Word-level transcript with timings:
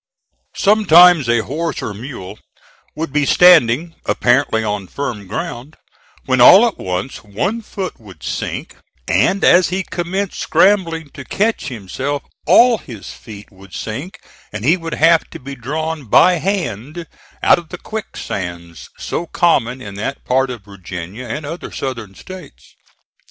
Sometimes 0.55 1.29
a 1.29 1.43
horse 1.43 1.79
or 1.83 1.93
mule 1.93 2.39
would 2.95 3.13
be 3.13 3.23
standing 3.23 3.93
apparently 4.07 4.63
on 4.63 4.87
firm 4.87 5.27
ground, 5.27 5.77
when 6.25 6.41
all 6.41 6.67
at 6.67 6.79
once 6.79 7.23
one 7.23 7.61
foot 7.61 7.99
would 7.99 8.23
sink, 8.23 8.77
and 9.07 9.43
as 9.43 9.69
he 9.69 9.83
commenced 9.83 10.39
scrambling 10.39 11.11
to 11.11 11.23
catch 11.23 11.67
himself 11.67 12.23
all 12.47 12.79
his 12.79 13.11
feet 13.13 13.51
would 13.51 13.75
sink 13.75 14.19
and 14.51 14.65
he 14.65 14.75
would 14.75 14.95
have 14.95 15.29
to 15.29 15.39
be 15.39 15.53
drawn 15.53 16.05
by 16.05 16.37
hand 16.39 17.05
out 17.43 17.59
of 17.59 17.69
the 17.69 17.77
quicksands 17.77 18.89
so 18.97 19.27
common 19.27 19.83
in 19.83 19.93
that 19.93 20.25
part 20.25 20.49
of 20.49 20.65
Virginia 20.65 21.27
and 21.27 21.45
other 21.45 21.71
southern 21.71 22.15
States. 22.15 22.73